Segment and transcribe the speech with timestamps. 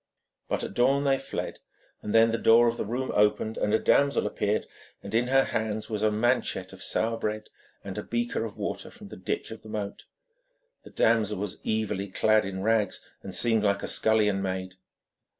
[0.49, 1.59] But at dawn they fled,
[2.01, 4.65] and then the door of the room opened, and a damsel appeared,
[5.03, 7.51] and in her hands was a manchet of sour bread,
[7.83, 10.05] and a beaker of water from the ditch of the moat.
[10.81, 14.73] The damsel was evilly clad in rags, and seemed like a scullion maid.